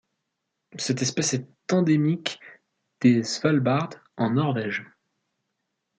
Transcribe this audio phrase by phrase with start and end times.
[0.79, 2.39] Cette espèce est endémique
[3.01, 4.83] des Svalbard en Norvège.